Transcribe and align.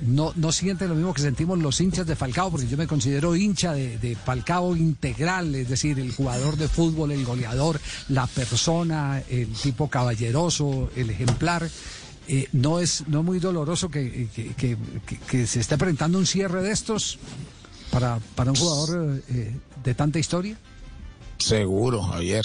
No, 0.00 0.32
no 0.36 0.52
siente 0.52 0.86
lo 0.86 0.94
mismo 0.94 1.14
que 1.14 1.22
sentimos 1.22 1.58
los 1.58 1.80
hinchas 1.80 2.06
de 2.06 2.16
Falcao, 2.16 2.50
porque 2.50 2.68
yo 2.68 2.76
me 2.76 2.86
considero 2.86 3.34
hincha 3.34 3.72
de, 3.72 4.16
Falcao 4.24 4.76
integral, 4.76 5.54
es 5.54 5.68
decir, 5.68 5.98
el 5.98 6.12
jugador 6.12 6.56
de 6.56 6.68
fútbol, 6.68 7.12
el 7.12 7.24
goleador, 7.24 7.80
la 8.08 8.26
persona, 8.26 9.22
el 9.28 9.52
tipo 9.52 9.88
caballeroso, 9.88 10.90
el 10.96 11.10
ejemplar. 11.10 11.68
Eh, 12.28 12.48
¿no, 12.52 12.80
es, 12.80 13.06
¿No 13.06 13.22
muy 13.22 13.38
doloroso 13.38 13.88
que, 13.88 14.28
que, 14.34 14.54
que, 14.54 14.76
que, 15.28 15.46
se 15.46 15.60
esté 15.60 15.78
presentando 15.78 16.18
un 16.18 16.26
cierre 16.26 16.60
de 16.60 16.72
estos 16.72 17.20
para, 17.92 18.18
para 18.34 18.50
un 18.50 18.56
jugador 18.56 19.22
eh, 19.28 19.54
de 19.84 19.94
tanta 19.94 20.18
historia? 20.18 20.58
Seguro, 21.38 22.02
Javier. 22.02 22.44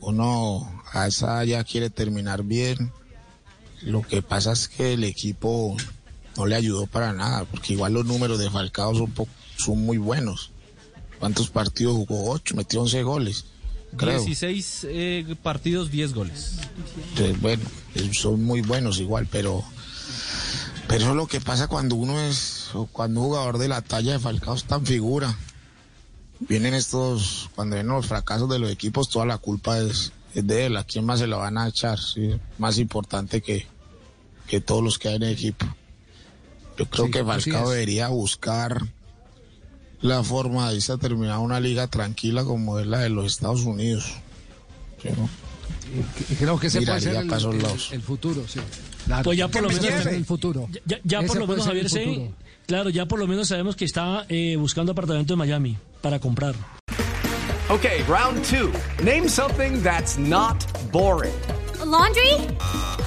Uno 0.00 0.82
a 0.92 1.06
esa 1.06 1.42
ya 1.44 1.64
quiere 1.64 1.88
terminar 1.88 2.42
bien. 2.42 2.92
Lo 3.80 4.02
que 4.02 4.22
pasa 4.22 4.52
es 4.52 4.68
que 4.68 4.92
el 4.92 5.04
equipo 5.04 5.76
no 6.38 6.46
le 6.46 6.54
ayudó 6.54 6.86
para 6.86 7.12
nada, 7.12 7.44
porque 7.44 7.72
igual 7.72 7.92
los 7.92 8.06
números 8.06 8.38
de 8.38 8.48
Falcao 8.48 8.94
son, 8.94 9.12
son 9.56 9.84
muy 9.84 9.98
buenos. 9.98 10.52
¿Cuántos 11.18 11.50
partidos 11.50 11.96
jugó? 11.96 12.30
Ocho, 12.30 12.54
metió 12.54 12.80
11 12.80 13.02
goles. 13.02 13.44
Creo. 13.96 14.22
16 14.22 14.86
eh, 14.88 15.36
partidos, 15.42 15.90
10 15.90 16.14
goles. 16.14 16.58
Entonces, 17.10 17.40
bueno, 17.40 17.64
son 18.12 18.44
muy 18.44 18.60
buenos 18.60 19.00
igual, 19.00 19.26
pero, 19.30 19.64
pero 20.86 21.00
eso 21.00 21.10
es 21.10 21.16
lo 21.16 21.26
que 21.26 21.40
pasa 21.40 21.66
cuando 21.66 21.96
uno 21.96 22.20
es, 22.20 22.70
cuando 22.92 23.20
un 23.20 23.26
jugador 23.26 23.58
de 23.58 23.66
la 23.66 23.82
talla 23.82 24.12
de 24.12 24.18
Falcao 24.20 24.54
es 24.54 24.64
tan 24.64 24.86
figura. 24.86 25.36
Vienen 26.40 26.74
estos, 26.74 27.50
cuando 27.56 27.74
vienen 27.74 27.92
los 27.92 28.06
fracasos 28.06 28.48
de 28.48 28.60
los 28.60 28.70
equipos, 28.70 29.08
toda 29.08 29.26
la 29.26 29.38
culpa 29.38 29.80
es, 29.80 30.12
es 30.34 30.46
de 30.46 30.66
él. 30.66 30.76
¿A 30.76 30.84
quién 30.84 31.04
más 31.04 31.18
se 31.18 31.26
lo 31.26 31.38
van 31.38 31.58
a 31.58 31.66
echar? 31.66 31.98
¿sí? 31.98 32.38
Más 32.58 32.78
importante 32.78 33.42
que, 33.42 33.66
que 34.46 34.60
todos 34.60 34.84
los 34.84 35.00
que 35.00 35.08
hay 35.08 35.16
en 35.16 35.24
el 35.24 35.32
equipo. 35.32 35.66
Yo 36.78 36.86
creo 36.86 37.06
sí, 37.06 37.10
que 37.10 37.24
Falcao 37.24 37.70
debería 37.70 38.08
buscar 38.08 38.86
la 40.00 40.22
forma 40.22 40.70
de 40.70 40.76
irse 40.76 40.92
a 40.92 40.96
terminar 40.96 41.38
una 41.38 41.60
liga 41.60 41.88
tranquila 41.88 42.44
como 42.44 42.78
es 42.78 42.86
la 42.86 43.00
de 43.00 43.08
los 43.08 43.26
Estados 43.26 43.62
Unidos. 43.62 44.14
creo 46.38 46.58
que 46.58 46.68
ese 46.68 46.82
puede 46.82 47.00
ser 47.00 47.16
el, 47.16 47.32
el, 47.32 47.54
el, 47.60 47.66
el 47.92 48.02
futuro, 48.02 48.44
sí. 48.46 48.60
Claro. 49.06 49.24
Pues 49.24 49.38
ya 49.38 49.48
por 49.48 49.62
lo 49.62 49.68
menos 49.68 50.06
el 50.06 50.24
futuro. 50.24 50.68
Ya, 50.84 50.98
ya 51.02 51.22
por 51.22 51.38
lo 51.38 51.46
menos 51.46 51.66
Javier 51.66 51.86
claro, 52.66 52.90
ya 52.90 53.06
por 53.06 53.18
lo 53.18 53.26
menos 53.26 53.48
sabemos 53.48 53.74
que 53.74 53.86
está 53.86 54.26
eh, 54.28 54.56
buscando 54.56 54.92
apartamento 54.92 55.32
en 55.32 55.38
Miami 55.38 55.78
para 56.02 56.18
comprar. 56.18 56.54
Okay, 57.70 58.02
round 58.08 58.44
two. 58.44 58.70
Name 59.02 59.28
something 59.28 59.82
that's 59.82 60.18
not 60.18 60.64
boring. 60.90 61.34
A 61.80 61.84
laundry? 61.84 62.34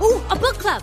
Ooh, 0.00 0.20
a 0.30 0.36
book 0.36 0.58
club. 0.58 0.82